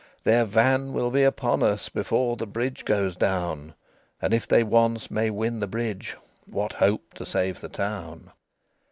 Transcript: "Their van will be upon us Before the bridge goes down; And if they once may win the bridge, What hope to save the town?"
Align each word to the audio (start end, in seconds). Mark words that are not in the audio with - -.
"Their 0.23 0.45
van 0.45 0.93
will 0.93 1.11
be 1.11 1.21
upon 1.21 1.61
us 1.61 1.87
Before 1.87 2.35
the 2.35 2.47
bridge 2.47 2.85
goes 2.85 3.15
down; 3.15 3.75
And 4.19 4.33
if 4.33 4.47
they 4.47 4.63
once 4.63 5.11
may 5.11 5.29
win 5.29 5.59
the 5.59 5.67
bridge, 5.67 6.17
What 6.47 6.73
hope 6.73 7.13
to 7.13 7.23
save 7.23 7.59
the 7.61 7.69
town?" 7.69 8.31